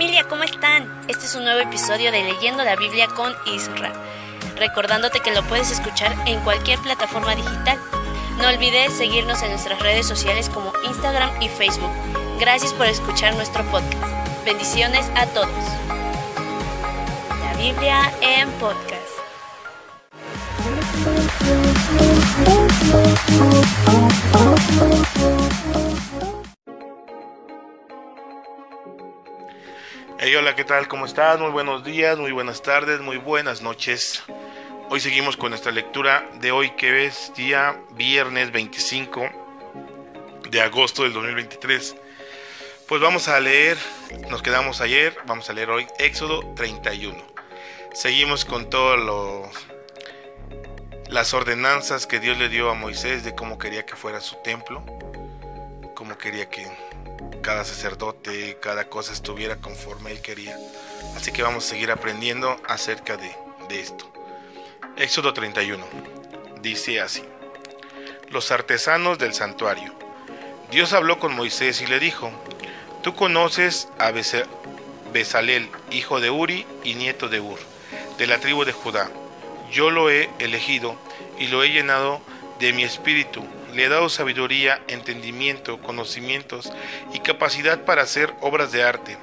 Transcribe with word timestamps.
familia, 0.00 0.24
¿cómo 0.30 0.44
están? 0.44 0.90
Este 1.08 1.26
es 1.26 1.34
un 1.34 1.44
nuevo 1.44 1.60
episodio 1.60 2.10
de 2.10 2.22
Leyendo 2.22 2.64
la 2.64 2.74
Biblia 2.74 3.06
con 3.08 3.34
Isra. 3.44 3.92
Recordándote 4.56 5.20
que 5.20 5.30
lo 5.30 5.42
puedes 5.42 5.70
escuchar 5.70 6.16
en 6.24 6.40
cualquier 6.40 6.78
plataforma 6.78 7.34
digital. 7.34 7.78
No 8.38 8.48
olvides 8.48 8.94
seguirnos 8.94 9.42
en 9.42 9.50
nuestras 9.50 9.78
redes 9.80 10.06
sociales 10.06 10.48
como 10.48 10.72
Instagram 10.86 11.30
y 11.42 11.50
Facebook. 11.50 11.90
Gracias 12.38 12.72
por 12.72 12.86
escuchar 12.86 13.34
nuestro 13.34 13.62
podcast. 13.64 14.02
Bendiciones 14.42 15.04
a 15.16 15.26
todos. 15.26 15.50
La 17.42 17.54
Biblia 17.58 18.10
en 18.22 18.50
podcast. 18.52 19.10
Hola, 30.36 30.54
¿qué 30.54 30.64
tal? 30.64 30.86
¿Cómo 30.86 31.06
estás? 31.06 31.40
Muy 31.40 31.50
buenos 31.50 31.82
días, 31.82 32.16
muy 32.16 32.30
buenas 32.30 32.62
tardes, 32.62 33.00
muy 33.00 33.16
buenas 33.16 33.62
noches. 33.62 34.22
Hoy 34.88 35.00
seguimos 35.00 35.36
con 35.36 35.50
nuestra 35.50 35.72
lectura 35.72 36.24
de 36.40 36.52
hoy 36.52 36.70
que 36.76 37.04
es 37.04 37.32
día 37.34 37.76
viernes 37.92 38.52
25 38.52 39.28
de 40.48 40.60
agosto 40.60 41.02
del 41.02 41.12
2023. 41.14 41.96
Pues 42.86 43.00
vamos 43.02 43.26
a 43.26 43.40
leer, 43.40 43.76
nos 44.30 44.40
quedamos 44.40 44.80
ayer, 44.80 45.16
vamos 45.26 45.50
a 45.50 45.52
leer 45.52 45.68
hoy 45.68 45.86
Éxodo 45.98 46.44
31. 46.54 47.16
Seguimos 47.92 48.44
con 48.44 48.70
todas 48.70 49.00
las 51.08 51.34
ordenanzas 51.34 52.06
que 52.06 52.20
Dios 52.20 52.38
le 52.38 52.48
dio 52.48 52.70
a 52.70 52.74
Moisés 52.74 53.24
de 53.24 53.34
cómo 53.34 53.58
quería 53.58 53.84
que 53.84 53.96
fuera 53.96 54.20
su 54.20 54.36
templo, 54.36 54.82
cómo 55.94 56.16
quería 56.16 56.48
que 56.48 56.70
cada 57.42 57.64
sacerdote, 57.64 58.58
cada 58.60 58.88
cosa 58.88 59.12
estuviera 59.12 59.56
conforme 59.56 60.12
él 60.12 60.20
quería. 60.20 60.56
Así 61.16 61.32
que 61.32 61.42
vamos 61.42 61.64
a 61.64 61.68
seguir 61.68 61.90
aprendiendo 61.90 62.56
acerca 62.68 63.16
de, 63.16 63.30
esto. 63.70 64.10
Éxodo 64.96 65.32
31 65.32 65.84
dice 66.60 67.00
así. 67.00 67.22
Los 68.30 68.50
artesanos 68.50 69.18
del 69.18 69.32
santuario. 69.32 69.94
Dios 70.70 70.92
habló 70.92 71.18
con 71.18 71.34
Moisés 71.34 71.80
y 71.80 71.86
le 71.86 72.00
dijo, 72.00 72.30
Tú 73.02 73.14
conoces 73.14 73.88
a 73.98 74.12
Besalel, 75.12 75.68
hijo 75.90 76.20
de 76.20 76.30
Uri 76.30 76.66
y 76.84 76.94
nieto 76.94 77.28
de 77.28 77.40
Ur, 77.40 77.58
de 78.18 78.26
la 78.26 78.38
tribu 78.38 78.64
de 78.64 78.72
Judá. 78.72 79.10
Yo 79.72 79.90
lo 79.90 80.10
he 80.10 80.28
elegido 80.38 80.96
y 81.38 81.46
lo 81.46 81.62
he 81.62 81.70
llenado 81.70 82.20
de 82.58 82.72
mi 82.72 82.82
espíritu 82.82 83.44
le 83.74 83.84
he 83.84 83.88
dado 83.88 84.08
sabiduría, 84.08 84.80
entendimiento, 84.88 85.80
conocimientos 85.80 86.72
y 87.12 87.20
capacidad 87.20 87.84
para 87.84 88.02
hacer 88.02 88.34
obras 88.40 88.72
de 88.72 88.82
arte. 88.82 89.16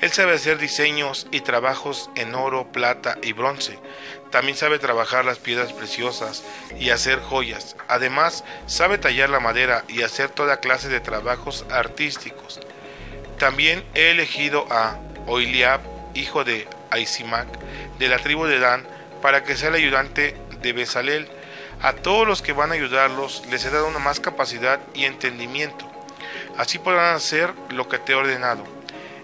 Él 0.00 0.12
sabe 0.12 0.34
hacer 0.34 0.58
diseños 0.58 1.26
y 1.30 1.40
trabajos 1.40 2.10
en 2.16 2.34
oro, 2.34 2.70
plata 2.72 3.18
y 3.22 3.32
bronce. 3.32 3.78
También 4.30 4.56
sabe 4.56 4.78
trabajar 4.78 5.24
las 5.24 5.38
piedras 5.38 5.72
preciosas 5.72 6.44
y 6.78 6.90
hacer 6.90 7.20
joyas. 7.20 7.76
Además, 7.88 8.44
sabe 8.66 8.98
tallar 8.98 9.30
la 9.30 9.40
madera 9.40 9.84
y 9.88 10.02
hacer 10.02 10.28
toda 10.28 10.60
clase 10.60 10.88
de 10.88 11.00
trabajos 11.00 11.64
artísticos. 11.70 12.60
También 13.38 13.84
he 13.94 14.10
elegido 14.10 14.66
a 14.70 14.98
Oiliab, 15.26 15.80
hijo 16.14 16.44
de 16.44 16.68
Aisimac, 16.90 17.48
de 17.98 18.08
la 18.08 18.18
tribu 18.18 18.46
de 18.46 18.58
Dan, 18.58 18.86
para 19.22 19.44
que 19.44 19.56
sea 19.56 19.68
el 19.68 19.76
ayudante 19.76 20.36
de 20.60 20.72
Besalel, 20.72 21.28
a 21.82 21.92
todos 21.92 22.26
los 22.26 22.42
que 22.42 22.52
van 22.52 22.70
a 22.70 22.74
ayudarlos 22.74 23.42
les 23.50 23.64
he 23.64 23.70
dado 23.70 23.86
una 23.86 23.98
más 23.98 24.20
capacidad 24.20 24.80
y 24.94 25.04
entendimiento. 25.04 25.90
Así 26.56 26.78
podrán 26.78 27.14
hacer 27.14 27.52
lo 27.70 27.88
que 27.88 27.98
te 27.98 28.12
he 28.12 28.14
ordenado. 28.14 28.64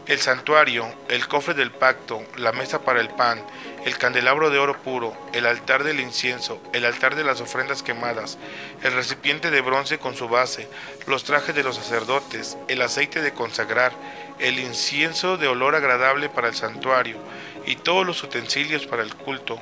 El 0.07 0.19
santuario, 0.19 0.93
el 1.09 1.29
cofre 1.29 1.55
del 1.55 1.71
pacto, 1.71 2.23
la 2.37 2.51
mesa 2.51 2.81
para 2.81 3.01
el 3.01 3.11
pan, 3.11 3.41
el 3.85 3.97
candelabro 3.97 4.51
de 4.51 4.59
oro 4.59 4.77
puro, 4.83 5.17
el 5.33 5.47
altar 5.47 5.85
del 5.85 6.01
incienso, 6.01 6.61
el 6.73 6.85
altar 6.85 7.15
de 7.15 7.23
las 7.23 7.41
ofrendas 7.41 7.85
quemadas, 7.85 8.37
el 8.83 8.93
recipiente 8.93 9.53
de 9.53 9.61
bronce 9.61 9.99
con 9.99 10.17
su 10.17 10.29
base, 10.29 10.69
los 11.07 11.23
trajes 11.23 11.55
de 11.55 11.63
los 11.63 11.77
sacerdotes, 11.77 12.59
el 12.67 12.83
aceite 12.83 13.23
de 13.23 13.33
consagrar, 13.33 13.93
el 14.41 14.59
incienso 14.59 15.37
de 15.37 15.47
olor 15.47 15.77
agradable 15.77 16.29
para 16.29 16.49
el 16.49 16.55
santuario 16.55 17.17
y 17.65 17.77
todos 17.77 18.05
los 18.05 18.23
utensilios 18.25 18.87
para 18.87 19.03
el 19.03 19.15
culto. 19.15 19.61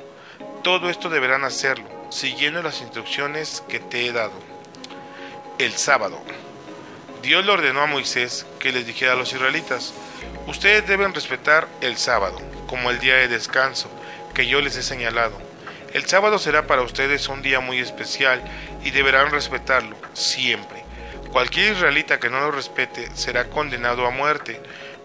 Todo 0.63 0.89
esto 0.89 1.09
deberán 1.09 1.43
hacerlo 1.43 1.98
siguiendo 2.09 2.61
las 2.61 2.81
instrucciones 2.81 3.63
que 3.67 3.79
te 3.79 4.05
he 4.05 4.11
dado. 4.11 4.33
El 5.57 5.73
sábado. 5.73 6.21
Dios 7.21 7.45
le 7.45 7.51
ordenó 7.51 7.81
a 7.81 7.87
Moisés 7.87 8.45
que 8.59 8.71
les 8.71 8.85
dijera 8.85 9.13
a 9.13 9.15
los 9.15 9.33
israelitas, 9.33 9.93
ustedes 10.47 10.87
deben 10.87 11.13
respetar 11.13 11.67
el 11.81 11.97
sábado 11.97 12.39
como 12.67 12.91
el 12.91 12.99
día 12.99 13.15
de 13.15 13.27
descanso 13.27 13.89
que 14.33 14.47
yo 14.47 14.61
les 14.61 14.77
he 14.77 14.83
señalado. 14.83 15.37
El 15.93 16.05
sábado 16.05 16.39
será 16.39 16.67
para 16.67 16.83
ustedes 16.83 17.27
un 17.29 17.41
día 17.41 17.59
muy 17.59 17.79
especial 17.79 18.41
y 18.83 18.91
deberán 18.91 19.31
respetarlo 19.31 19.97
siempre. 20.13 20.83
Cualquier 21.31 21.73
israelita 21.73 22.19
que 22.19 22.29
no 22.29 22.39
lo 22.39 22.51
respete 22.51 23.09
será 23.15 23.49
condenado 23.49 24.05
a 24.05 24.11
muerte. 24.11 24.61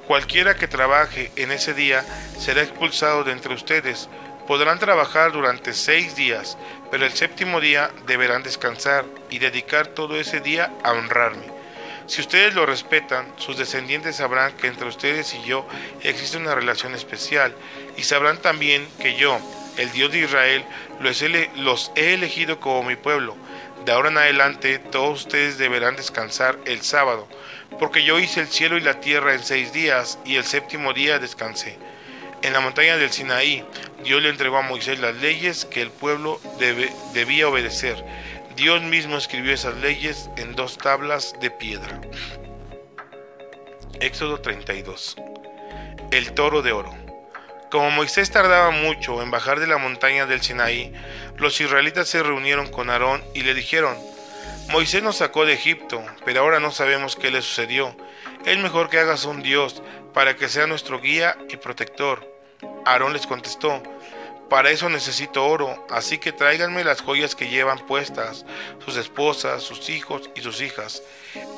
Cualquiera 0.06 0.54
que 0.54 0.68
trabaje 0.68 1.32
en 1.36 1.52
ese 1.52 1.74
día 1.74 2.04
será 2.38 2.62
expulsado 2.62 3.24
de 3.24 3.32
entre 3.32 3.54
ustedes. 3.54 4.08
Podrán 4.46 4.78
trabajar 4.78 5.32
durante 5.32 5.72
seis 5.72 6.16
días, 6.16 6.58
pero 6.90 7.06
el 7.06 7.12
séptimo 7.12 7.60
día 7.60 7.90
deberán 8.06 8.42
descansar 8.42 9.06
y 9.30 9.38
dedicar 9.38 9.86
todo 9.86 10.16
ese 10.16 10.40
día 10.40 10.70
a 10.82 10.92
honrarme. 10.92 11.46
Si 12.06 12.20
ustedes 12.20 12.54
lo 12.54 12.66
respetan, 12.66 13.32
sus 13.38 13.56
descendientes 13.56 14.16
sabrán 14.16 14.52
que 14.58 14.66
entre 14.66 14.86
ustedes 14.86 15.32
y 15.34 15.42
yo 15.44 15.66
existe 16.02 16.36
una 16.36 16.54
relación 16.54 16.94
especial 16.94 17.54
y 17.96 18.02
sabrán 18.02 18.36
también 18.36 18.86
que 19.00 19.16
yo, 19.16 19.40
el 19.78 19.90
Dios 19.92 20.12
de 20.12 20.18
Israel, 20.18 20.64
los 21.00 21.90
he 21.94 22.12
elegido 22.12 22.60
como 22.60 22.82
mi 22.82 22.96
pueblo. 22.96 23.36
De 23.86 23.92
ahora 23.92 24.10
en 24.10 24.18
adelante 24.18 24.78
todos 24.78 25.22
ustedes 25.22 25.56
deberán 25.56 25.96
descansar 25.96 26.58
el 26.66 26.82
sábado, 26.82 27.26
porque 27.78 28.04
yo 28.04 28.18
hice 28.18 28.40
el 28.40 28.48
cielo 28.48 28.76
y 28.76 28.82
la 28.82 29.00
tierra 29.00 29.32
en 29.32 29.42
seis 29.42 29.72
días 29.72 30.18
y 30.26 30.36
el 30.36 30.44
séptimo 30.44 30.92
día 30.92 31.18
descansé. 31.18 31.78
En 32.44 32.52
la 32.52 32.60
montaña 32.60 32.98
del 32.98 33.10
Sinaí, 33.10 33.64
Dios 34.04 34.22
le 34.22 34.28
entregó 34.28 34.58
a 34.58 34.62
Moisés 34.62 34.98
las 34.98 35.14
leyes 35.16 35.64
que 35.64 35.80
el 35.80 35.90
pueblo 35.90 36.38
debía 37.14 37.48
obedecer. 37.48 38.04
Dios 38.54 38.82
mismo 38.82 39.16
escribió 39.16 39.54
esas 39.54 39.78
leyes 39.78 40.28
en 40.36 40.54
dos 40.54 40.76
tablas 40.76 41.34
de 41.40 41.50
piedra. 41.50 42.02
Éxodo 43.98 44.42
32. 44.42 45.16
El 46.10 46.34
toro 46.34 46.60
de 46.60 46.72
oro. 46.72 46.94
Como 47.70 47.90
Moisés 47.90 48.30
tardaba 48.30 48.70
mucho 48.72 49.22
en 49.22 49.30
bajar 49.30 49.58
de 49.58 49.66
la 49.66 49.78
montaña 49.78 50.26
del 50.26 50.42
Sinaí, 50.42 50.92
los 51.38 51.58
israelitas 51.62 52.10
se 52.10 52.22
reunieron 52.22 52.70
con 52.70 52.90
Aarón 52.90 53.24
y 53.32 53.40
le 53.40 53.54
dijeron, 53.54 53.96
Moisés 54.68 55.02
nos 55.02 55.16
sacó 55.16 55.46
de 55.46 55.54
Egipto, 55.54 56.04
pero 56.26 56.42
ahora 56.42 56.60
no 56.60 56.72
sabemos 56.72 57.16
qué 57.16 57.30
le 57.30 57.40
sucedió. 57.40 57.96
Es 58.44 58.58
mejor 58.58 58.90
que 58.90 58.98
hagas 58.98 59.24
un 59.24 59.42
Dios 59.42 59.82
para 60.12 60.36
que 60.36 60.50
sea 60.50 60.66
nuestro 60.66 61.00
guía 61.00 61.38
y 61.48 61.56
protector. 61.56 62.33
Aarón 62.84 63.12
les 63.12 63.26
contestó, 63.26 63.82
para 64.48 64.70
eso 64.70 64.88
necesito 64.88 65.44
oro, 65.44 65.84
así 65.90 66.18
que 66.18 66.30
tráiganme 66.30 66.84
las 66.84 67.00
joyas 67.00 67.34
que 67.34 67.48
llevan 67.48 67.78
puestas, 67.86 68.44
sus 68.84 68.96
esposas, 68.96 69.62
sus 69.62 69.88
hijos 69.88 70.30
y 70.34 70.42
sus 70.42 70.60
hijas. 70.60 71.02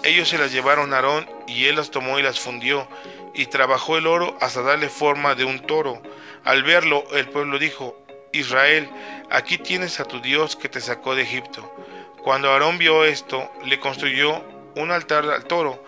Ellos 0.04 0.28
se 0.28 0.38
las 0.38 0.52
llevaron 0.52 0.92
a 0.92 0.96
Aarón 0.96 1.28
y 1.46 1.66
él 1.66 1.76
las 1.76 1.90
tomó 1.90 2.18
y 2.18 2.22
las 2.22 2.38
fundió, 2.38 2.86
y 3.34 3.46
trabajó 3.46 3.98
el 3.98 4.06
oro 4.06 4.38
hasta 4.40 4.62
darle 4.62 4.88
forma 4.88 5.34
de 5.34 5.44
un 5.44 5.60
toro. 5.60 6.00
Al 6.44 6.62
verlo, 6.62 7.04
el 7.12 7.28
pueblo 7.28 7.58
dijo, 7.58 7.98
Israel, 8.32 8.88
aquí 9.30 9.58
tienes 9.58 9.98
a 9.98 10.04
tu 10.04 10.20
Dios 10.20 10.56
que 10.56 10.68
te 10.68 10.80
sacó 10.80 11.14
de 11.14 11.22
Egipto. 11.22 11.70
Cuando 12.22 12.50
Aarón 12.50 12.78
vio 12.78 13.04
esto, 13.04 13.50
le 13.64 13.80
construyó 13.80 14.42
un 14.76 14.90
altar 14.90 15.28
al 15.28 15.44
toro 15.44 15.82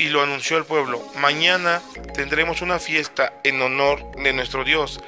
y 0.00 0.08
lo 0.08 0.22
anunció 0.22 0.56
al 0.56 0.64
pueblo, 0.64 1.06
mañana 1.16 1.82
tendremos 2.14 2.62
una 2.62 2.78
fiesta 2.78 3.34
en 3.44 3.60
honor 3.60 4.10
de 4.16 4.32
nuestro 4.32 4.64
Dios. 4.64 4.98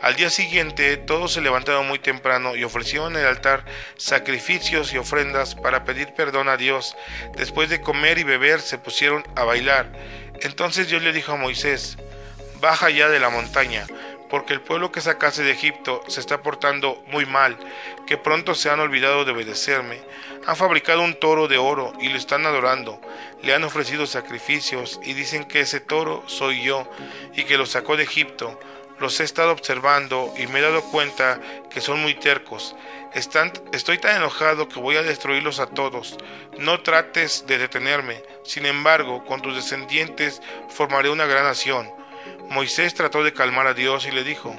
Al 0.00 0.16
día 0.16 0.30
siguiente 0.30 0.96
todos 0.96 1.34
se 1.34 1.42
levantaron 1.42 1.86
muy 1.86 1.98
temprano 1.98 2.56
y 2.56 2.64
ofrecieron 2.64 3.12
en 3.12 3.20
el 3.20 3.26
altar 3.26 3.66
sacrificios 3.98 4.94
y 4.94 4.98
ofrendas 4.98 5.54
para 5.54 5.84
pedir 5.84 6.14
perdón 6.14 6.48
a 6.48 6.56
Dios. 6.56 6.96
Después 7.36 7.68
de 7.68 7.82
comer 7.82 8.16
y 8.16 8.24
beber 8.24 8.62
se 8.62 8.78
pusieron 8.78 9.22
a 9.36 9.44
bailar. 9.44 9.92
Entonces 10.40 10.88
Dios 10.88 11.02
le 11.02 11.12
dijo 11.12 11.32
a 11.32 11.36
Moisés, 11.36 11.98
baja 12.58 12.88
ya 12.88 13.10
de 13.10 13.20
la 13.20 13.28
montaña, 13.28 13.86
porque 14.28 14.52
el 14.52 14.60
pueblo 14.60 14.92
que 14.92 15.00
sacase 15.00 15.42
de 15.42 15.52
Egipto 15.52 16.02
se 16.08 16.20
está 16.20 16.42
portando 16.42 17.02
muy 17.06 17.26
mal, 17.26 17.56
que 18.06 18.16
pronto 18.16 18.54
se 18.54 18.70
han 18.70 18.80
olvidado 18.80 19.24
de 19.24 19.32
obedecerme. 19.32 20.00
Han 20.46 20.56
fabricado 20.56 21.02
un 21.02 21.14
toro 21.14 21.48
de 21.48 21.58
oro 21.58 21.92
y 22.00 22.08
lo 22.08 22.16
están 22.16 22.46
adorando 22.46 23.00
le 23.42 23.54
han 23.54 23.64
ofrecido 23.64 24.06
sacrificios 24.06 25.00
y 25.02 25.14
dicen 25.14 25.44
que 25.44 25.60
ese 25.60 25.80
toro 25.80 26.22
soy 26.26 26.62
yo 26.62 26.88
y 27.34 27.44
que 27.44 27.58
lo 27.58 27.66
sacó 27.66 27.96
de 27.96 28.04
Egipto. 28.04 28.58
Los 28.98 29.20
he 29.20 29.24
estado 29.24 29.52
observando 29.52 30.34
y 30.36 30.48
me 30.48 30.58
he 30.58 30.62
dado 30.62 30.82
cuenta 30.82 31.40
que 31.70 31.80
son 31.80 32.00
muy 32.00 32.14
tercos. 32.14 32.74
Están, 33.14 33.52
estoy 33.72 33.98
tan 33.98 34.16
enojado 34.16 34.68
que 34.68 34.80
voy 34.80 34.96
a 34.96 35.02
destruirlos 35.02 35.60
a 35.60 35.68
todos. 35.68 36.18
No 36.58 36.80
trates 36.80 37.46
de 37.46 37.58
detenerme. 37.58 38.22
Sin 38.42 38.66
embargo, 38.66 39.24
con 39.24 39.40
tus 39.40 39.54
descendientes 39.54 40.42
formaré 40.68 41.10
una 41.10 41.26
gran 41.26 41.44
nación. 41.44 41.88
Moisés 42.50 42.94
trató 42.94 43.22
de 43.22 43.32
calmar 43.32 43.66
a 43.66 43.74
Dios 43.74 44.06
y 44.06 44.10
le 44.10 44.24
dijo, 44.24 44.54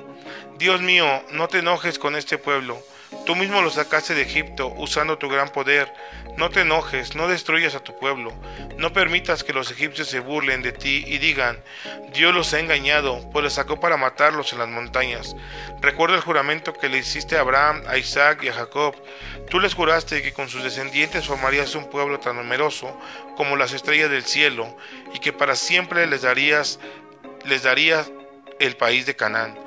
Dios 0.58 0.82
mío, 0.82 1.06
no 1.32 1.48
te 1.48 1.60
enojes 1.60 1.98
con 1.98 2.16
este 2.16 2.38
pueblo. 2.38 2.82
Tú 3.26 3.36
mismo 3.36 3.62
lo 3.62 3.72
sacaste 3.72 4.14
de 4.14 4.22
Egipto 4.22 4.68
usando 4.78 5.18
tu 5.18 5.30
gran 5.30 5.50
poder. 5.50 5.92
No 6.38 6.50
te 6.50 6.62
enojes, 6.62 7.16
no 7.16 7.28
destruyas 7.28 7.74
a 7.74 7.84
tu 7.84 7.98
pueblo. 7.98 8.32
No 8.78 8.94
permitas 8.94 9.44
que 9.44 9.54
los 9.54 9.72
egipcios 9.72 10.08
se 10.08 10.20
burlen 10.20 10.62
de 10.62 10.72
ti 10.72 11.04
y 11.08 11.18
digan, 11.18 11.62
Dios 12.14 12.34
los 12.34 12.54
ha 12.54 12.60
engañado, 12.60 13.28
pues 13.32 13.44
los 13.44 13.54
sacó 13.54 13.80
para 13.80 13.98
matarlos 13.98 14.54
en 14.54 14.60
las 14.60 14.70
montañas. 14.70 15.36
Recuerda 15.82 16.16
el 16.16 16.22
juramento 16.22 16.74
que 16.74 16.88
le 16.88 17.00
hiciste 17.00 17.36
a 17.36 17.42
Abraham, 17.42 17.84
a 17.88 17.98
Isaac 17.98 18.44
y 18.44 18.50
a 18.50 18.54
Jacob. 18.54 18.96
Tú 19.50 19.60
les 19.60 19.74
juraste 19.74 20.22
que 20.22 20.34
con 20.34 20.48
sus 20.48 20.64
descendientes 20.64 21.26
formarías 21.26 21.76
un 21.76 21.90
pueblo 21.90 22.20
tan 22.20 22.36
numeroso 22.36 22.96
como 23.36 23.56
las 23.56 23.74
estrellas 23.74 24.10
del 24.12 24.24
cielo 24.24 24.76
y 25.14 25.20
que 25.20 25.34
para 25.34 25.56
siempre 25.56 26.06
les 26.08 26.22
darías 26.22 26.80
les 27.46 27.64
daría 27.64 28.06
el 28.60 28.76
país 28.76 29.06
de 29.06 29.16
Canaán. 29.16 29.58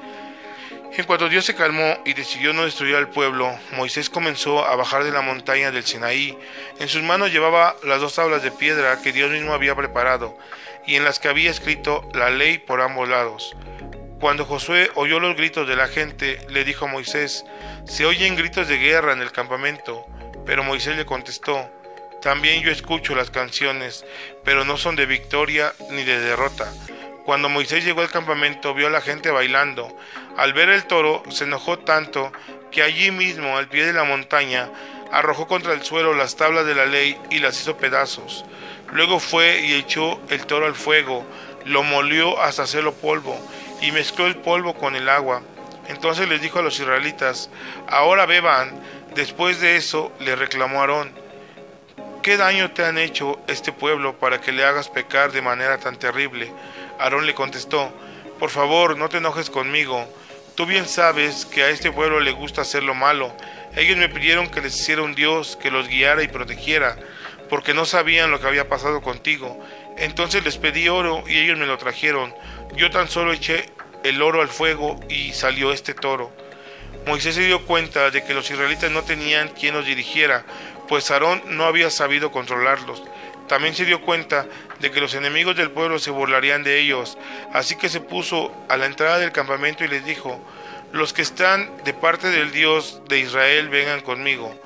En 0.95 1.07
cuanto 1.07 1.31
Dios 1.31 1.47
se 1.47 1.55
calmó 1.55 1.97
y 2.05 2.13
decidió 2.13 2.53
no 2.53 2.67
destruir 2.67 2.97
al 2.97 3.09
pueblo, 3.09 3.59
Moisés 3.73 4.11
comenzó 4.11 4.67
a 4.67 4.77
bajar 4.77 5.05
de 5.05 5.11
la 5.11 5.23
montaña 5.23 5.71
del 5.71 5.85
Sinaí. 5.85 6.37
En 6.81 6.89
sus 6.89 7.03
manos 7.03 7.33
llevaba 7.33 7.77
las 7.83 8.03
dos 8.03 8.15
tablas 8.15 8.43
de 8.43 8.51
piedra 8.51 9.01
que 9.01 9.13
Dios 9.13 9.31
mismo 9.31 9.55
había 9.55 9.75
preparado 9.75 10.37
y 10.87 10.97
en 10.97 11.05
las 11.05 11.19
que 11.19 11.29
había 11.29 11.51
escrito 11.51 12.07
la 12.13 12.29
ley 12.29 12.59
por 12.59 12.83
ambos 12.83 13.09
lados. 13.09 13.57
Cuando 14.21 14.45
Josué 14.45 14.91
oyó 14.95 15.19
los 15.19 15.35
gritos 15.35 15.67
de 15.67 15.77
la 15.77 15.89
gente, 15.89 16.39
le 16.51 16.63
dijo 16.63 16.85
a 16.85 16.89
Moisés, 16.89 17.47
se 17.87 18.05
oyen 18.05 18.37
gritos 18.37 18.69
de 18.69 18.77
guerra 18.77 19.15
en 19.15 19.23
el 19.23 19.33
campamento. 19.33 20.07
Pero 20.45 20.63
Moisés 20.63 20.97
le 20.97 21.07
contestó, 21.07 21.71
también 22.21 22.63
yo 22.63 22.71
escucho 22.71 23.15
las 23.15 23.31
canciones, 23.31 24.05
pero 24.45 24.67
no 24.67 24.77
son 24.77 24.95
de 24.95 25.07
victoria 25.07 25.73
ni 25.91 26.05
de 26.05 26.21
derrota 26.21 26.71
cuando 27.25 27.49
Moisés 27.49 27.85
llegó 27.85 28.01
al 28.01 28.11
campamento 28.11 28.75
vio 28.75 28.89
a 28.89 28.91
la 28.91 29.01
gente 29.01 29.31
bailando. 29.31 29.97
Al 30.37 30.53
ver 30.53 30.69
el 30.69 30.85
toro 30.85 31.23
se 31.31 31.45
enojó 31.45 31.79
tanto 31.79 32.33
que 32.71 32.83
allí 32.83 33.11
mismo, 33.11 33.57
al 33.57 33.69
pie 33.69 33.85
de 33.85 33.93
la 33.93 34.05
montaña, 34.05 34.69
arrojó 35.13 35.47
contra 35.47 35.75
el 35.75 35.83
suelo 35.83 36.15
las 36.15 36.37
tablas 36.37 36.67
de 36.67 36.75
la 36.75 36.87
ley 36.87 37.19
y 37.31 37.39
las 37.39 37.61
hizo 37.61 37.77
pedazos. 37.77 38.45
Luego 38.93 39.21
fue 39.21 39.61
y 39.61 39.75
echó 39.75 40.21
el 40.31 40.47
toro 40.47 40.67
al 40.67 40.75
fuego, 40.75 41.25
lo 41.65 41.83
molió 41.83 42.41
hasta 42.41 42.65
hacerlo 42.65 42.93
polvo, 42.95 43.39
y 43.81 43.93
mezcló 43.93 44.27
el 44.27 44.37
polvo 44.37 44.75
con 44.75 44.97
el 44.97 45.09
agua. 45.09 45.43
Entonces 45.89 46.29
les 46.29 46.41
dijo 46.41 46.59
a 46.59 46.63
los 46.63 46.79
israelitas, 46.79 47.51
ahora 47.89 48.27
beban. 48.27 48.81
Después 49.15 49.61
de 49.61 49.77
eso 49.77 50.11
le 50.21 50.37
reclamó 50.37 50.81
Aarón, 50.81 51.13
¿qué 52.23 52.39
daño 52.39 52.71
te 52.71 52.85
han 52.85 52.97
hecho 52.97 53.39
este 53.47 53.73
pueblo 53.73 54.19
para 54.19 54.41
que 54.41 54.53
le 54.53 54.65
hagas 54.65 54.89
pecar 54.89 55.33
de 55.33 55.43
manera 55.43 55.77
tan 55.79 55.97
terrible? 55.97 56.51
Aarón 57.03 57.27
le 57.27 57.35
contestó, 57.35 57.93
Por 58.39 58.51
favor, 58.51 58.97
no 58.97 59.09
te 59.09 59.19
enojes 59.19 59.51
conmigo. 59.51 60.07
Tú 60.55 60.67
bien 60.67 60.87
sabes 60.87 61.47
que 61.47 61.63
a 61.63 61.71
este 61.71 61.91
pueblo 61.91 62.21
le 62.21 62.31
gusta 62.31 62.63
hacer 62.63 62.83
lo 62.83 62.95
malo. 62.95 63.35
Ellos 63.75 63.97
me 63.97 64.09
pidieron 64.09 64.49
que 64.49 64.61
les 64.61 64.79
hiciera 64.79 65.03
un 65.03 65.15
Dios 65.15 65.59
que 65.61 65.71
los 65.71 65.89
guiara 65.89 66.23
y 66.23 66.29
protegiera, 66.29 66.97
porque 67.49 67.75
no 67.75 67.87
sabían 67.87 68.31
lo 68.31 68.41
que 68.41 68.47
había 68.47 68.69
pasado 68.69 69.01
contigo. 69.01 69.59
Entonces 69.97 70.45
les 70.45 70.59
pedí 70.59 70.89
oro 70.89 71.25
y 71.27 71.39
ellos 71.39 71.59
me 71.59 71.67
lo 71.67 71.77
trajeron. 71.79 72.35
Yo 72.77 72.91
tan 72.91 73.09
solo 73.09 73.33
eché 73.33 73.71
el 74.05 74.23
oro 74.23 74.41
al 74.41 74.49
fuego 74.49 75.01
y 75.09 75.33
salió 75.33 75.73
este 75.73 75.95
toro. 75.95 76.33
Moisés 77.07 77.35
se 77.35 77.47
dio 77.47 77.65
cuenta 77.67 78.11
de 78.11 78.23
que 78.23 78.35
los 78.35 78.49
israelitas 78.51 78.91
no 78.91 79.03
tenían 79.03 79.49
quien 79.49 79.75
los 79.75 79.85
dirigiera, 79.85 80.45
pues 80.89 81.11
Aarón 81.11 81.43
no 81.47 81.65
había 81.65 81.91
sabido 81.91 82.31
controlarlos. 82.31 83.03
También 83.53 83.75
se 83.75 83.85
dio 83.85 84.01
cuenta 84.01 84.47
de 84.81 84.91
que 84.91 84.99
los 84.99 85.13
enemigos 85.13 85.55
del 85.55 85.71
pueblo 85.71 85.99
se 85.99 86.11
burlarían 86.11 86.65
de 86.65 86.81
ellos, 86.81 87.19
así 87.53 87.77
que 87.77 87.91
se 87.91 88.01
puso 88.01 88.51
a 88.71 88.79
la 88.79 88.87
entrada 88.87 89.19
del 89.19 89.31
campamento 89.31 89.85
y 89.85 89.89
les 89.89 90.07
dijo, 90.07 90.41
los 90.91 91.13
que 91.13 91.21
están 91.21 91.71
de 91.85 91.93
parte 91.93 92.31
del 92.31 92.51
Dios 92.51 93.03
de 93.11 93.19
Israel 93.19 93.69
vengan 93.69 94.01
conmigo. 94.01 94.59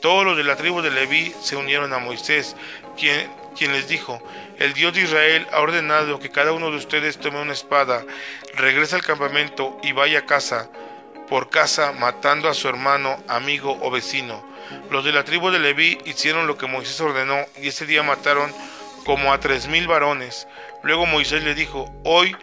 Todos 0.00 0.24
los 0.24 0.36
de 0.36 0.42
la 0.42 0.56
tribu 0.56 0.82
de 0.82 0.90
Leví 0.90 1.32
se 1.40 1.54
unieron 1.54 1.92
a 1.92 2.00
Moisés, 2.00 2.56
quien, 2.98 3.30
quien 3.56 3.70
les 3.70 3.86
dijo, 3.86 4.20
el 4.58 4.72
Dios 4.72 4.92
de 4.92 5.02
Israel 5.02 5.46
ha 5.52 5.60
ordenado 5.60 6.18
que 6.18 6.32
cada 6.32 6.50
uno 6.50 6.72
de 6.72 6.78
ustedes 6.78 7.18
tome 7.18 7.40
una 7.40 7.52
espada, 7.52 8.04
regrese 8.54 8.96
al 8.96 9.04
campamento 9.04 9.78
y 9.84 9.92
vaya 9.92 10.18
a 10.18 10.26
casa 10.26 10.68
por 11.32 11.48
casa 11.48 11.92
matando 11.92 12.50
a 12.50 12.52
su 12.52 12.68
hermano, 12.68 13.16
amigo 13.26 13.78
o 13.80 13.90
vecino. 13.90 14.46
Los 14.90 15.02
de 15.02 15.12
la 15.12 15.24
tribu 15.24 15.50
de 15.50 15.58
Leví 15.58 15.96
hicieron 16.04 16.46
lo 16.46 16.58
que 16.58 16.66
Moisés 16.66 17.00
ordenó 17.00 17.46
y 17.56 17.68
ese 17.68 17.86
día 17.86 18.02
mataron 18.02 18.52
como 19.06 19.32
a 19.32 19.40
tres 19.40 19.66
mil 19.66 19.88
varones. 19.88 20.46
Luego 20.82 21.06
Moisés 21.06 21.42
le 21.42 21.54
dijo, 21.54 21.90
hoy 22.04 22.36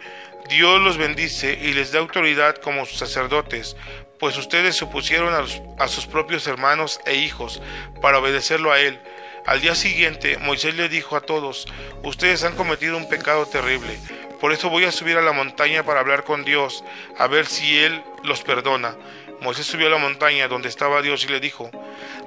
Dios 0.48 0.80
los 0.80 0.96
bendice 0.96 1.56
y 1.62 1.72
les 1.72 1.92
da 1.92 2.00
autoridad 2.00 2.56
como 2.56 2.84
sus 2.84 2.98
sacerdotes, 2.98 3.76
pues 4.18 4.36
ustedes 4.36 4.74
se 4.74 4.86
opusieron 4.86 5.34
a, 5.34 5.44
a 5.84 5.86
sus 5.86 6.08
propios 6.08 6.48
hermanos 6.48 6.98
e 7.06 7.14
hijos 7.14 7.62
para 8.02 8.18
obedecerlo 8.18 8.72
a 8.72 8.80
él. 8.80 9.00
Al 9.46 9.60
día 9.60 9.76
siguiente 9.76 10.36
Moisés 10.38 10.74
le 10.74 10.88
dijo 10.88 11.14
a 11.14 11.20
todos, 11.20 11.68
ustedes 12.02 12.42
han 12.42 12.56
cometido 12.56 12.96
un 12.96 13.08
pecado 13.08 13.46
terrible, 13.46 14.00
por 14.40 14.52
eso 14.52 14.70
voy 14.70 14.84
a 14.84 14.92
subir 14.92 15.18
a 15.18 15.22
la 15.22 15.32
montaña 15.32 15.82
para 15.82 16.00
hablar 16.00 16.24
con 16.24 16.44
Dios, 16.44 16.82
a 17.18 17.26
ver 17.26 17.46
si 17.46 17.78
Él 17.78 18.02
los 18.24 18.42
perdona. 18.42 18.96
Moisés 19.40 19.66
subió 19.66 19.86
a 19.86 19.90
la 19.90 19.98
montaña 19.98 20.48
donde 20.48 20.68
estaba 20.68 21.00
Dios 21.02 21.24
y 21.24 21.28
le 21.28 21.40
dijo, 21.40 21.70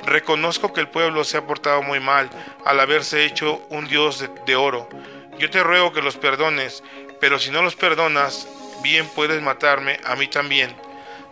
Reconozco 0.06 0.74
que 0.74 0.82
el 0.82 0.90
pueblo 0.90 1.24
se 1.24 1.38
ha 1.38 1.46
portado 1.46 1.82
muy 1.82 2.00
mal 2.00 2.30
al 2.66 2.80
haberse 2.80 3.26
hecho 3.26 3.62
un 3.70 3.88
Dios 3.88 4.28
de, 4.46 4.56
oro. 4.56 4.90
Yo 5.38 5.50
te 5.50 5.64
ruego 5.64 5.94
que 5.94 6.02
los 6.02 6.18
perdones, 6.18 6.84
pero 7.20 7.40
si 7.40 7.52
no 7.52 7.62
los 7.62 7.76
perdonas, 7.76 8.48
bien 8.82 9.08
puedes 9.08 9.42
matarme 9.42 10.00
a 10.04 10.16
mí 10.16 10.28
también. 10.28 10.76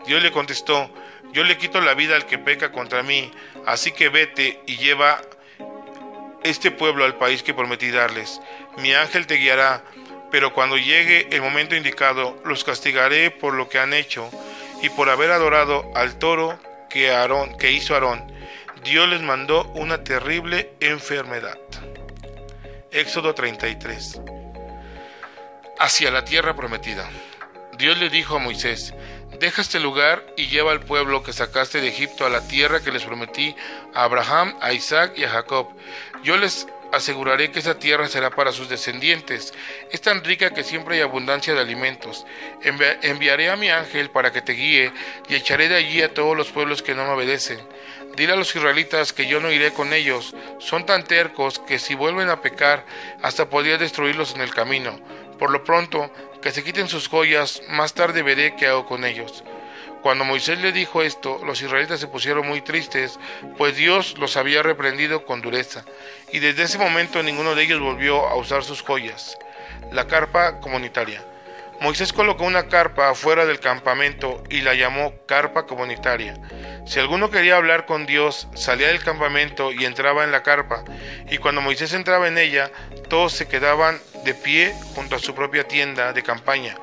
Dios 0.06 0.22
le 0.22 0.31
contestó, 0.31 0.89
Yo 1.34 1.44
le 1.44 1.57
quito 1.57 1.81
la 1.81 1.94
vida 1.94 2.16
al 2.16 2.25
que 2.25 2.38
peca 2.38 2.72
contra 2.72 3.04
mí, 3.04 3.31
así 3.66 3.92
que 3.92 4.10
vete 4.10 4.62
y 4.68 4.77
lleva 4.77 5.22
este 6.44 6.72
pueblo 6.72 7.06
al 7.06 7.16
país 7.16 7.44
que 7.44 7.54
prometí 7.54 7.92
darles. 7.92 8.39
Mi 8.77 8.94
ángel 8.94 9.27
te 9.27 9.36
guiará, 9.36 9.84
pero 10.31 10.54
cuando 10.54 10.78
llegue 10.78 11.28
el 11.31 11.42
momento 11.42 11.75
indicado, 11.75 12.42
los 12.45 12.63
castigaré 12.63 13.31
por 13.31 13.54
lo 13.54 13.68
que 13.69 13.80
han 13.80 13.94
hecho 13.94 14.30
y 14.81 14.89
por 14.89 15.10
haber 15.10 15.31
adorado 15.31 15.92
al 15.94 16.18
toro 16.18 16.57
que, 16.89 17.12
Aarón, 17.12 17.58
que 17.58 17.72
hizo 17.72 17.94
Aarón, 17.94 18.32
Dios 18.84 19.08
les 19.10 19.22
mandó 19.22 19.65
una 19.75 20.03
terrible 20.03 20.74
enfermedad. 20.79 21.58
Éxodo 22.91 23.36
33. 23.36 24.22
Hacia 25.79 26.12
la 26.12 26.25
tierra 26.25 26.56
prometida. 26.56 27.10
Dios 27.77 27.98
le 28.00 28.10
dijo 28.10 28.36
a 28.36 28.39
Moisés, 28.39 28.94
deja 29.39 29.62
este 29.62 29.79
lugar 29.79 30.25
y 30.38 30.48
lleva 30.48 30.72
al 30.72 30.82
pueblo 30.82 31.24
que 31.24 31.34
sacaste 31.34 31.82
de 31.82 31.89
Egipto 31.89 32.25
a 32.25 32.29
la 32.29 32.48
tierra 32.48 32.82
que 32.82 32.91
les 32.91 33.03
prometí 33.03 33.56
a 33.94 34.03
Abraham, 34.03 34.56
a 34.62 34.74
Isaac 34.74 35.13
y 35.17 35.24
a 35.24 35.29
Jacob. 35.29 35.67
Yo 36.24 36.38
les 36.38 36.67
aseguraré 36.91 37.51
que 37.51 37.60
esa 37.60 37.79
tierra 37.79 38.07
será 38.07 38.29
para 38.29 38.51
sus 38.51 38.69
descendientes. 38.69 39.53
Es 39.91 40.01
tan 40.01 40.24
rica 40.24 40.51
que 40.51 40.63
siempre 40.63 40.95
hay 40.95 41.01
abundancia 41.01 41.53
de 41.53 41.62
alimentos. 41.62 42.25
enviaré 42.62 43.50
a 43.50 43.55
mi 43.55 43.69
ángel 43.69 44.10
para 44.10 44.31
que 44.31 44.41
te 44.41 44.53
guíe 44.53 44.91
y 45.29 45.36
echaré 45.36 45.69
de 45.69 45.75
allí 45.75 46.01
a 46.01 46.13
todos 46.13 46.36
los 46.36 46.51
pueblos 46.51 46.81
que 46.81 46.95
no 46.95 47.05
me 47.05 47.12
obedecen. 47.12 47.60
Dile 48.15 48.33
a 48.33 48.36
los 48.36 48.55
israelitas 48.55 49.13
que 49.13 49.27
yo 49.27 49.39
no 49.39 49.51
iré 49.51 49.71
con 49.71 49.93
ellos. 49.93 50.36
Son 50.60 50.86
tan 50.86 51.05
tercos 51.05 51.60
que 51.60 51.79
si 51.79 51.95
vuelven 51.95 52.29
a 52.29 52.41
pecar, 52.41 52.86
hasta 53.21 53.50
podría 53.50 53.77
destruirlos 53.77 54.36
en 54.36 54.41
el 54.41 54.53
camino. 54.53 55.00
Por 55.39 55.50
lo 55.50 55.63
pronto, 55.63 56.12
que 56.41 56.51
se 56.51 56.63
quiten 56.63 56.88
sus 56.88 57.07
joyas, 57.07 57.62
más 57.69 57.93
tarde 57.93 58.21
veré 58.21 58.55
qué 58.55 58.67
hago 58.67 58.86
con 58.86 59.05
ellos. 59.05 59.43
Cuando 60.01 60.25
Moisés 60.25 60.60
le 60.60 60.72
dijo 60.72 61.03
esto, 61.03 61.39
los 61.46 61.62
israelitas 61.62 62.00
se 62.00 62.08
pusieron 62.08 62.48
muy 62.48 62.62
tristes, 62.62 63.20
pues 63.58 63.75
Dios 63.75 64.17
los 64.17 64.36
había 64.36 64.63
reprendido 64.63 65.25
con 65.25 65.41
dureza, 65.41 65.86
y 66.31 66.39
desde 66.39 66.63
ese 66.63 66.79
momento 66.79 67.22
ninguno 67.22 67.53
de 67.53 67.63
ellos 67.63 67.79
volvió 67.79 68.27
a 68.27 68.36
usar 68.36 68.63
sus 68.63 68.81
joyas. 68.81 69.38
La 69.91 70.08
carpa 70.08 70.60
comunitaria. 70.60 71.24
Moisés 71.81 72.13
colocó 72.13 72.43
una 72.43 72.67
carpa 72.67 73.10
afuera 73.10 73.46
del 73.46 73.60
campamento 73.60 74.43
y 74.50 74.62
la 74.62 74.75
llamó 74.75 75.13
carpa 75.25 75.65
comunitaria. 75.65 76.36
Si 76.86 77.00
alguno 77.00 77.31
quería 77.31 77.58
hablar 77.58 77.86
con 77.86 78.05
Dios, 78.05 78.48
salía 78.53 78.88
del 78.88 79.03
campamento 79.03 79.72
y 79.72 79.86
entraba 79.86 80.24
en 80.24 80.31
la 80.31 80.43
carpa, 80.43 80.84
y 81.29 81.38
cuando 81.38 81.62
Moisés 81.62 81.93
entraba 81.93 82.27
en 82.27 82.38
ella, 82.38 82.72
todos 83.10 83.34
se 83.34 83.48
quedaban 83.48 84.00
de 84.24 84.34
pie 84.36 84.75
junto 84.93 85.15
a 85.15 85.20
su 85.20 85.34
propia 85.34 85.67
tienda 85.67 86.13
de 86.13 86.22
campaña, 86.22 86.75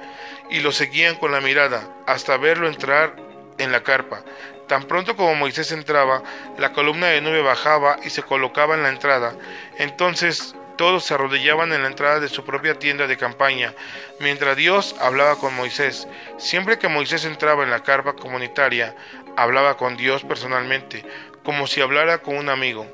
y 0.50 0.60
lo 0.60 0.72
seguían 0.72 1.16
con 1.16 1.32
la 1.32 1.40
mirada 1.40 1.88
hasta 2.06 2.36
verlo 2.36 2.68
entrar 2.68 3.16
en 3.58 3.72
la 3.72 3.82
carpa. 3.82 4.22
Tan 4.66 4.84
pronto 4.84 5.16
como 5.16 5.34
Moisés 5.34 5.72
entraba, 5.72 6.22
la 6.58 6.72
columna 6.72 7.06
de 7.06 7.20
nube 7.20 7.40
bajaba 7.40 7.98
y 8.04 8.10
se 8.10 8.22
colocaba 8.22 8.74
en 8.74 8.82
la 8.82 8.90
entrada. 8.90 9.34
Entonces 9.78 10.54
todos 10.76 11.04
se 11.04 11.14
arrodillaban 11.14 11.72
en 11.72 11.82
la 11.82 11.88
entrada 11.88 12.20
de 12.20 12.28
su 12.28 12.44
propia 12.44 12.78
tienda 12.78 13.06
de 13.06 13.16
campaña, 13.16 13.74
mientras 14.20 14.56
Dios 14.56 14.94
hablaba 15.00 15.36
con 15.36 15.54
Moisés. 15.54 16.06
Siempre 16.38 16.78
que 16.78 16.88
Moisés 16.88 17.24
entraba 17.24 17.64
en 17.64 17.70
la 17.70 17.82
carpa 17.82 18.12
comunitaria, 18.12 18.94
hablaba 19.36 19.76
con 19.76 19.96
Dios 19.96 20.22
personalmente, 20.22 21.04
como 21.42 21.66
si 21.66 21.80
hablara 21.80 22.18
con 22.18 22.36
un 22.36 22.48
amigo. 22.48 22.86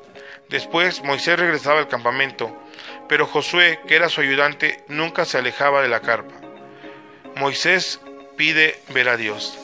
Después 0.49 1.03
Moisés 1.03 1.37
regresaba 1.37 1.79
al 1.79 1.87
campamento, 1.87 2.55
pero 3.09 3.27
Josué, 3.27 3.79
que 3.87 3.95
era 3.95 4.09
su 4.09 4.21
ayudante, 4.21 4.83
nunca 4.87 5.25
se 5.25 5.37
alejaba 5.37 5.81
de 5.81 5.89
la 5.89 5.99
carpa. 5.99 6.44
Moisés 7.35 7.99
pide 8.37 8.79
ver 8.89 9.09
a 9.09 9.17
Dios. 9.17 9.59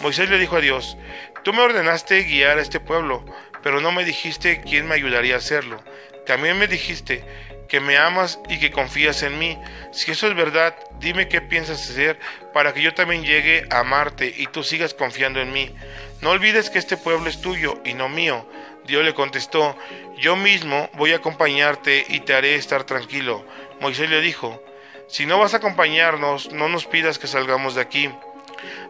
Moisés 0.00 0.28
le 0.28 0.38
dijo 0.38 0.56
a 0.56 0.60
Dios, 0.60 0.98
tú 1.42 1.54
me 1.54 1.62
ordenaste 1.62 2.22
guiar 2.24 2.58
a 2.58 2.62
este 2.62 2.80
pueblo, 2.80 3.24
pero 3.62 3.80
no 3.80 3.92
me 3.92 4.04
dijiste 4.04 4.60
quién 4.60 4.86
me 4.86 4.94
ayudaría 4.94 5.36
a 5.36 5.38
hacerlo. 5.38 5.82
También 6.26 6.58
me 6.58 6.66
dijiste 6.66 7.24
que 7.66 7.80
me 7.80 7.96
amas 7.96 8.38
y 8.50 8.58
que 8.58 8.70
confías 8.70 9.22
en 9.22 9.38
mí. 9.38 9.58
Si 9.90 10.10
eso 10.10 10.28
es 10.28 10.36
verdad, 10.36 10.76
dime 11.00 11.26
qué 11.26 11.40
piensas 11.40 11.88
hacer 11.88 12.18
para 12.52 12.74
que 12.74 12.82
yo 12.82 12.92
también 12.92 13.24
llegue 13.24 13.66
a 13.70 13.78
amarte 13.80 14.32
y 14.36 14.46
tú 14.48 14.62
sigas 14.62 14.92
confiando 14.92 15.40
en 15.40 15.50
mí. 15.50 15.74
No 16.20 16.30
olvides 16.30 16.68
que 16.68 16.78
este 16.78 16.98
pueblo 16.98 17.30
es 17.30 17.40
tuyo 17.40 17.80
y 17.86 17.94
no 17.94 18.10
mío. 18.10 18.46
Dios 18.86 19.02
le 19.02 19.14
contestó, 19.14 19.78
yo 20.18 20.36
mismo 20.36 20.90
voy 20.92 21.12
a 21.12 21.16
acompañarte 21.16 22.04
y 22.06 22.20
te 22.20 22.34
haré 22.34 22.56
estar 22.56 22.84
tranquilo. 22.84 23.46
Moisés 23.80 24.10
le 24.10 24.20
dijo, 24.20 24.62
si 25.06 25.26
no 25.26 25.38
vas 25.38 25.54
a 25.54 25.58
acompañarnos, 25.58 26.52
no 26.52 26.68
nos 26.68 26.86
pidas 26.86 27.18
que 27.18 27.26
salgamos 27.26 27.74
de 27.74 27.82
aquí. 27.82 28.10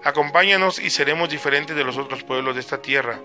Acompáñanos 0.04 0.78
y 0.78 0.90
seremos 0.90 1.28
diferentes 1.28 1.74
de 1.74 1.84
los 1.84 1.96
otros 1.96 2.22
pueblos 2.22 2.54
de 2.54 2.60
esta 2.60 2.80
tierra. 2.80 3.20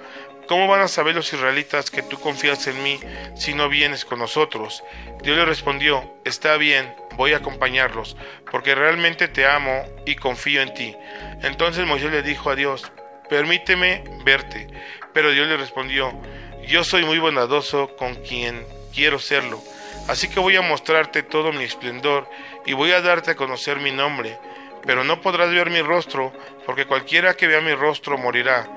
¿Cómo 0.47 0.67
van 0.67 0.81
a 0.81 0.87
saber 0.87 1.13
los 1.13 1.31
israelitas 1.31 1.91
que 1.91 2.01
tú 2.01 2.19
confías 2.19 2.65
en 2.67 2.81
mí 2.81 2.99
si 3.35 3.53
no 3.53 3.69
vienes 3.69 4.03
con 4.03 4.17
nosotros? 4.17 4.83
Dios 5.21 5.37
le 5.37 5.45
respondió, 5.45 6.11
está 6.25 6.57
bien, 6.57 6.91
voy 7.15 7.33
a 7.33 7.37
acompañarlos, 7.37 8.17
porque 8.49 8.73
realmente 8.73 9.27
te 9.27 9.45
amo 9.45 9.83
y 10.07 10.15
confío 10.15 10.61
en 10.61 10.73
ti. 10.73 10.95
Entonces 11.43 11.85
Moisés 11.85 12.11
le 12.11 12.23
dijo 12.23 12.49
a 12.49 12.55
Dios, 12.55 12.91
permíteme 13.29 14.03
verte. 14.25 14.67
Pero 15.13 15.31
Dios 15.31 15.47
le 15.47 15.57
respondió, 15.57 16.19
yo 16.67 16.83
soy 16.83 17.03
muy 17.03 17.19
bondadoso 17.19 17.95
con 17.95 18.15
quien 18.15 18.65
quiero 18.93 19.19
serlo, 19.19 19.61
así 20.07 20.29
que 20.29 20.39
voy 20.39 20.55
a 20.55 20.61
mostrarte 20.61 21.23
todo 21.23 21.51
mi 21.51 21.63
esplendor 21.63 22.29
y 22.65 22.73
voy 22.73 22.91
a 22.91 23.01
darte 23.01 23.31
a 23.31 23.35
conocer 23.35 23.77
mi 23.79 23.91
nombre, 23.91 24.37
pero 24.85 25.03
no 25.03 25.21
podrás 25.21 25.51
ver 25.51 25.69
mi 25.69 25.81
rostro, 25.81 26.33
porque 26.65 26.85
cualquiera 26.85 27.35
que 27.35 27.47
vea 27.47 27.61
mi 27.61 27.73
rostro 27.73 28.17
morirá. 28.17 28.67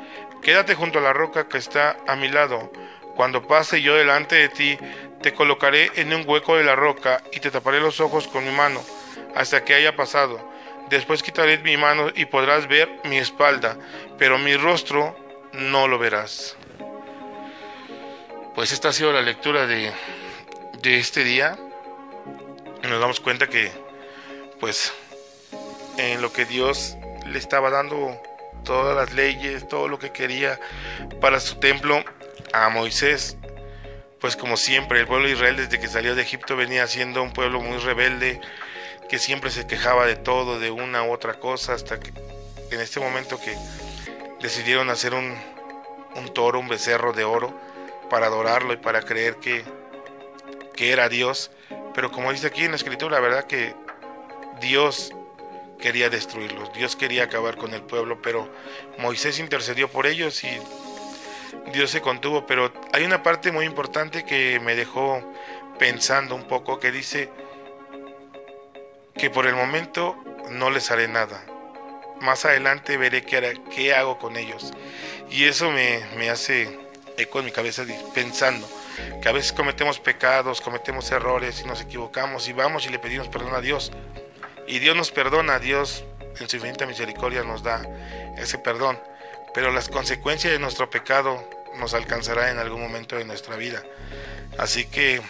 Quédate 0.42 0.74
junto 0.74 0.98
a 0.98 1.02
la 1.02 1.12
roca 1.12 1.48
que 1.48 1.58
está 1.58 1.96
a 2.06 2.16
mi 2.16 2.28
lado. 2.28 2.72
Cuando 3.14 3.46
pase 3.46 3.82
yo 3.82 3.94
delante 3.94 4.36
de 4.36 4.48
ti, 4.48 4.78
te 5.22 5.32
colocaré 5.34 5.90
en 5.96 6.12
un 6.12 6.24
hueco 6.26 6.56
de 6.56 6.64
la 6.64 6.74
roca 6.74 7.22
y 7.32 7.40
te 7.40 7.50
taparé 7.50 7.80
los 7.80 8.00
ojos 8.00 8.26
con 8.26 8.44
mi 8.44 8.50
mano, 8.50 8.82
hasta 9.34 9.64
que 9.64 9.74
haya 9.74 9.94
pasado. 9.94 10.50
Después 10.88 11.22
quitaré 11.22 11.58
mi 11.58 11.76
mano 11.76 12.08
y 12.14 12.24
podrás 12.24 12.66
ver 12.66 13.00
mi 13.04 13.18
espalda, 13.18 13.76
pero 14.18 14.38
mi 14.38 14.56
rostro 14.56 15.16
no 15.52 15.88
lo 15.88 15.98
verás. 15.98 16.56
Pues 18.54 18.72
esta 18.72 18.88
ha 18.88 18.92
sido 18.92 19.12
la 19.12 19.22
lectura 19.22 19.66
de, 19.66 19.92
de 20.80 20.98
este 20.98 21.24
día. 21.24 21.56
Nos 22.88 23.00
damos 23.00 23.20
cuenta 23.20 23.48
que, 23.48 23.70
pues, 24.60 24.92
en 25.98 26.20
lo 26.20 26.32
que 26.32 26.44
Dios 26.44 26.96
le 27.26 27.38
estaba 27.38 27.70
dando 27.70 28.20
todas 28.64 28.96
las 28.96 29.14
leyes, 29.14 29.66
todo 29.68 29.88
lo 29.88 29.98
que 29.98 30.10
quería 30.10 30.58
para 31.20 31.40
su 31.40 31.56
templo 31.56 32.02
a 32.52 32.68
Moisés. 32.68 33.36
Pues 34.20 34.36
como 34.36 34.56
siempre, 34.56 35.00
el 35.00 35.06
pueblo 35.06 35.26
de 35.26 35.34
Israel 35.34 35.56
desde 35.56 35.80
que 35.80 35.88
salió 35.88 36.14
de 36.14 36.22
Egipto 36.22 36.56
venía 36.56 36.86
siendo 36.86 37.22
un 37.22 37.32
pueblo 37.32 37.60
muy 37.60 37.78
rebelde, 37.78 38.40
que 39.08 39.18
siempre 39.18 39.50
se 39.50 39.66
quejaba 39.66 40.06
de 40.06 40.16
todo, 40.16 40.58
de 40.60 40.70
una 40.70 41.02
u 41.02 41.12
otra 41.12 41.34
cosa, 41.34 41.74
hasta 41.74 41.98
que 41.98 42.12
en 42.70 42.80
este 42.80 43.00
momento 43.00 43.40
que 43.40 43.56
decidieron 44.40 44.90
hacer 44.90 45.14
un, 45.14 45.36
un 46.14 46.32
toro, 46.32 46.60
un 46.60 46.68
becerro 46.68 47.12
de 47.12 47.24
oro, 47.24 47.52
para 48.10 48.26
adorarlo 48.26 48.72
y 48.74 48.76
para 48.76 49.02
creer 49.02 49.36
que, 49.36 49.64
que 50.76 50.92
era 50.92 51.08
Dios. 51.08 51.50
Pero 51.94 52.10
como 52.10 52.32
dice 52.32 52.46
aquí 52.46 52.64
en 52.64 52.70
la 52.70 52.76
escritura, 52.76 53.16
la 53.16 53.20
verdad 53.20 53.44
que 53.44 53.74
Dios 54.60 55.12
quería 55.80 56.08
destruirlos, 56.08 56.72
Dios 56.72 56.96
quería 56.96 57.24
acabar 57.24 57.56
con 57.56 57.74
el 57.74 57.82
pueblo, 57.82 58.22
pero 58.22 58.48
Moisés 58.98 59.38
intercedió 59.38 59.88
por 59.88 60.06
ellos 60.06 60.42
y 60.44 60.50
Dios 61.72 61.90
se 61.90 62.00
contuvo, 62.00 62.46
pero 62.46 62.72
hay 62.92 63.04
una 63.04 63.22
parte 63.22 63.52
muy 63.52 63.66
importante 63.66 64.24
que 64.24 64.60
me 64.60 64.74
dejó 64.74 65.22
pensando 65.78 66.34
un 66.34 66.44
poco, 66.44 66.78
que 66.78 66.92
dice 66.92 67.28
que 69.14 69.28
por 69.28 69.46
el 69.46 69.54
momento 69.54 70.16
no 70.50 70.70
les 70.70 70.90
haré 70.90 71.08
nada. 71.08 71.44
Más 72.20 72.44
adelante 72.44 72.96
veré 72.96 73.22
qué, 73.22 73.60
qué 73.74 73.94
hago 73.94 74.18
con 74.18 74.36
ellos. 74.36 74.72
Y 75.28 75.44
eso 75.44 75.70
me 75.70 76.30
hace 76.30 76.78
eco 77.16 77.40
en 77.40 77.46
mi 77.46 77.50
cabeza 77.50 77.84
pensando 78.14 78.68
que 79.20 79.28
a 79.28 79.32
veces 79.32 79.52
cometemos 79.52 80.00
pecados, 80.00 80.60
cometemos 80.60 81.10
errores 81.10 81.60
y 81.62 81.66
nos 81.66 81.80
equivocamos 81.80 82.48
y 82.48 82.52
vamos 82.52 82.86
y 82.86 82.90
le 82.90 82.98
pedimos 82.98 83.28
perdón 83.28 83.54
a 83.54 83.60
Dios 83.60 83.92
y 84.66 84.78
Dios 84.78 84.96
nos 84.96 85.10
perdona, 85.10 85.58
Dios 85.58 86.04
en 86.40 86.48
su 86.48 86.56
infinita 86.56 86.86
misericordia 86.86 87.42
nos 87.42 87.62
da 87.62 87.82
ese 88.38 88.58
perdón, 88.58 88.98
pero 89.54 89.70
las 89.70 89.88
consecuencias 89.88 90.52
de 90.52 90.58
nuestro 90.58 90.88
pecado 90.88 91.48
nos 91.78 91.94
alcanzará 91.94 92.50
en 92.50 92.58
algún 92.58 92.80
momento 92.80 93.16
de 93.16 93.24
nuestra 93.24 93.56
vida. 93.56 93.82
Así 94.58 94.84
que 94.86 95.20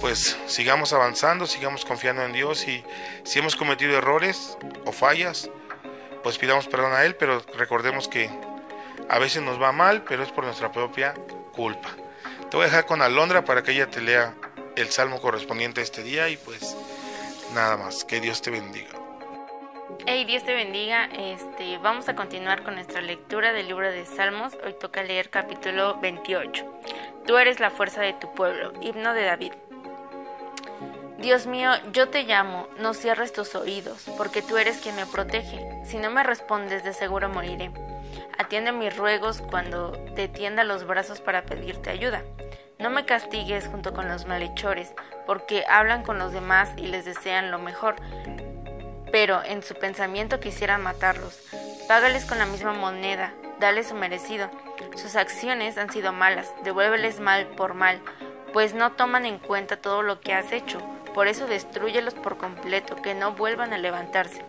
pues 0.00 0.36
sigamos 0.46 0.92
avanzando, 0.92 1.46
sigamos 1.46 1.84
confiando 1.84 2.22
en 2.24 2.32
Dios 2.32 2.68
y 2.68 2.84
si 3.24 3.38
hemos 3.38 3.56
cometido 3.56 3.96
errores 3.96 4.58
o 4.84 4.92
fallas, 4.92 5.50
pues 6.22 6.38
pidamos 6.38 6.68
perdón 6.68 6.92
a 6.92 7.04
Él, 7.04 7.16
pero 7.16 7.42
recordemos 7.56 8.08
que 8.08 8.30
a 9.08 9.18
veces 9.18 9.42
nos 9.42 9.60
va 9.60 9.72
mal, 9.72 10.02
pero 10.02 10.22
es 10.22 10.30
por 10.30 10.44
nuestra 10.44 10.72
propia 10.72 11.14
culpa. 11.52 11.90
Te 12.54 12.58
voy 12.58 12.66
a 12.66 12.68
dejar 12.68 12.86
con 12.86 13.02
Alondra 13.02 13.44
para 13.44 13.64
que 13.64 13.72
ella 13.72 13.90
te 13.90 14.00
lea 14.00 14.32
el 14.76 14.88
salmo 14.92 15.20
correspondiente 15.20 15.80
a 15.80 15.82
este 15.82 16.04
día 16.04 16.28
y 16.28 16.36
pues 16.36 16.76
Nada 17.52 17.76
más, 17.76 18.04
que 18.04 18.20
Dios 18.20 18.42
te 18.42 18.52
bendiga. 18.52 18.90
Hey, 20.06 20.24
Dios 20.24 20.44
te 20.44 20.54
bendiga. 20.54 21.06
Este, 21.06 21.78
vamos 21.78 22.08
a 22.08 22.14
continuar 22.14 22.62
con 22.62 22.76
nuestra 22.76 23.00
lectura 23.00 23.52
del 23.52 23.66
libro 23.66 23.90
de 23.90 24.06
Salmos. 24.06 24.56
Hoy 24.64 24.72
toca 24.80 25.02
leer 25.02 25.30
capítulo 25.30 25.98
28. 26.00 26.64
Tú 27.26 27.38
eres 27.38 27.58
la 27.58 27.70
fuerza 27.70 28.02
de 28.02 28.12
tu 28.12 28.32
pueblo. 28.34 28.72
Himno 28.80 29.14
de 29.14 29.24
David. 29.24 29.52
Dios 31.18 31.48
mío, 31.48 31.72
yo 31.92 32.08
te 32.08 32.22
llamo, 32.22 32.68
no 32.78 32.94
cierres 32.94 33.32
tus 33.32 33.56
oídos, 33.56 34.04
porque 34.16 34.42
tú 34.42 34.58
eres 34.58 34.76
quien 34.76 34.94
me 34.94 35.06
protege. 35.06 35.58
Si 35.84 35.96
no 35.96 36.08
me 36.12 36.22
respondes, 36.22 36.84
de 36.84 36.92
seguro 36.92 37.28
moriré. 37.28 37.72
Atiende 38.38 38.72
mis 38.72 38.96
ruegos 38.96 39.40
cuando 39.40 39.92
te 40.14 40.28
tienda 40.28 40.64
los 40.64 40.86
brazos 40.86 41.20
para 41.20 41.44
pedirte 41.44 41.90
ayuda. 41.90 42.22
No 42.78 42.90
me 42.90 43.04
castigues 43.04 43.68
junto 43.68 43.94
con 43.94 44.08
los 44.08 44.26
malhechores, 44.26 44.92
porque 45.26 45.64
hablan 45.68 46.02
con 46.02 46.18
los 46.18 46.32
demás 46.32 46.70
y 46.76 46.86
les 46.86 47.04
desean 47.04 47.50
lo 47.50 47.58
mejor, 47.58 47.96
pero 49.12 49.42
en 49.44 49.62
su 49.62 49.74
pensamiento 49.74 50.40
quisieran 50.40 50.82
matarlos. 50.82 51.40
Págales 51.86 52.24
con 52.24 52.38
la 52.38 52.46
misma 52.46 52.72
moneda, 52.72 53.32
dale 53.60 53.84
su 53.84 53.94
merecido. 53.94 54.50
Sus 54.96 55.14
acciones 55.14 55.78
han 55.78 55.90
sido 55.90 56.12
malas, 56.12 56.52
devuélveles 56.64 57.20
mal 57.20 57.46
por 57.46 57.74
mal, 57.74 58.00
pues 58.52 58.74
no 58.74 58.92
toman 58.92 59.24
en 59.24 59.38
cuenta 59.38 59.76
todo 59.76 60.02
lo 60.02 60.20
que 60.20 60.34
has 60.34 60.50
hecho. 60.50 60.78
Por 61.14 61.28
eso 61.28 61.46
destruyelos 61.46 62.14
por 62.14 62.36
completo, 62.36 62.96
que 62.96 63.14
no 63.14 63.32
vuelvan 63.32 63.72
a 63.72 63.78
levantarse. 63.78 64.44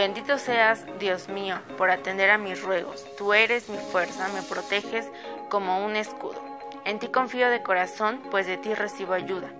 Bendito 0.00 0.38
seas, 0.38 0.86
Dios 0.98 1.28
mío, 1.28 1.58
por 1.76 1.90
atender 1.90 2.30
a 2.30 2.38
mis 2.38 2.62
ruegos. 2.62 3.04
Tú 3.18 3.34
eres 3.34 3.68
mi 3.68 3.76
fuerza, 3.76 4.28
me 4.28 4.40
proteges 4.40 5.06
como 5.50 5.84
un 5.84 5.94
escudo. 5.94 6.42
En 6.86 6.98
ti 6.98 7.08
confío 7.08 7.50
de 7.50 7.62
corazón, 7.62 8.18
pues 8.30 8.46
de 8.46 8.56
ti 8.56 8.72
recibo 8.72 9.12
ayuda. 9.12 9.50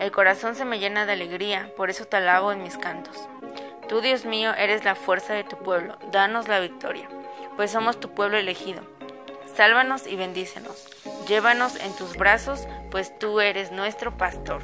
El 0.00 0.10
corazón 0.10 0.56
se 0.56 0.64
me 0.64 0.80
llena 0.80 1.06
de 1.06 1.12
alegría, 1.12 1.70
por 1.76 1.88
eso 1.88 2.04
te 2.04 2.16
alabo 2.16 2.50
en 2.50 2.64
mis 2.64 2.76
cantos. 2.76 3.28
Tú, 3.88 4.00
Dios 4.00 4.24
mío, 4.24 4.52
eres 4.58 4.84
la 4.84 4.96
fuerza 4.96 5.34
de 5.34 5.44
tu 5.44 5.56
pueblo, 5.56 5.96
danos 6.10 6.48
la 6.48 6.58
victoria, 6.58 7.08
pues 7.54 7.70
somos 7.70 8.00
tu 8.00 8.12
pueblo 8.12 8.38
elegido. 8.38 8.82
Sálvanos 9.54 10.08
y 10.08 10.16
bendícenos. 10.16 10.88
Llévanos 11.28 11.76
en 11.76 11.94
tus 11.94 12.16
brazos, 12.16 12.66
pues 12.90 13.16
tú 13.20 13.38
eres 13.38 13.70
nuestro 13.70 14.16
pastor. 14.16 14.62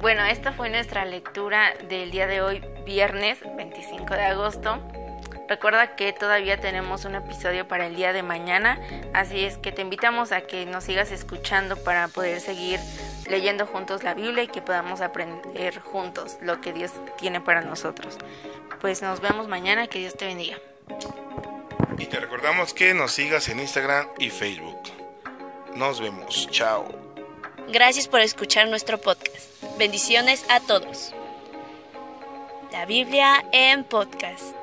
Bueno, 0.00 0.24
esta 0.24 0.52
fue 0.52 0.68
nuestra 0.68 1.04
lectura 1.04 1.72
del 1.88 2.10
día 2.10 2.26
de 2.26 2.42
hoy, 2.42 2.62
viernes 2.84 3.38
25 3.56 4.14
de 4.14 4.24
agosto. 4.24 4.78
Recuerda 5.48 5.96
que 5.96 6.12
todavía 6.12 6.60
tenemos 6.60 7.04
un 7.04 7.14
episodio 7.14 7.68
para 7.68 7.86
el 7.86 7.94
día 7.94 8.12
de 8.12 8.22
mañana, 8.22 8.80
así 9.12 9.44
es 9.44 9.58
que 9.58 9.70
te 9.70 9.82
invitamos 9.82 10.32
a 10.32 10.42
que 10.42 10.64
nos 10.66 10.84
sigas 10.84 11.10
escuchando 11.10 11.76
para 11.76 12.08
poder 12.08 12.40
seguir 12.40 12.80
leyendo 13.28 13.66
juntos 13.66 14.02
la 14.02 14.14
Biblia 14.14 14.44
y 14.44 14.48
que 14.48 14.62
podamos 14.62 15.00
aprender 15.00 15.78
juntos 15.80 16.38
lo 16.40 16.60
que 16.60 16.72
Dios 16.72 16.92
tiene 17.18 17.40
para 17.40 17.60
nosotros. 17.60 18.16
Pues 18.80 19.02
nos 19.02 19.20
vemos 19.20 19.48
mañana, 19.48 19.86
que 19.88 19.98
Dios 19.98 20.16
te 20.16 20.26
bendiga. 20.26 20.56
Y 21.98 22.06
te 22.06 22.18
recordamos 22.18 22.74
que 22.74 22.94
nos 22.94 23.12
sigas 23.12 23.48
en 23.48 23.60
Instagram 23.60 24.08
y 24.18 24.30
Facebook. 24.30 24.80
Nos 25.76 26.00
vemos, 26.00 26.48
chao. 26.50 27.01
Gracias 27.72 28.06
por 28.06 28.20
escuchar 28.20 28.68
nuestro 28.68 29.00
podcast. 29.00 29.46
Bendiciones 29.78 30.44
a 30.50 30.60
todos. 30.60 31.14
La 32.70 32.84
Biblia 32.84 33.42
en 33.50 33.84
podcast. 33.84 34.61